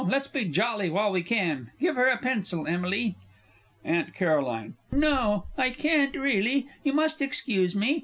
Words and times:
Let's 0.03 0.27
be 0.27 0.45
jolly 0.45 0.89
while 0.89 1.11
we 1.11 1.21
can 1.21 1.69
give 1.79 1.95
her 1.95 2.07
a 2.07 2.17
pencil, 2.17 2.65
Emily! 2.65 3.17
AUNT 3.85 4.13
C. 4.17 4.65
No, 4.91 5.45
I 5.59 5.69
can't, 5.69 6.15
really. 6.15 6.67
You 6.83 6.93
must 6.93 7.21
excuse 7.21 7.75
me. 7.75 7.99